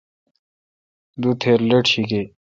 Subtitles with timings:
[1.21, 2.21] دو تھیر لیٹ شی گے۔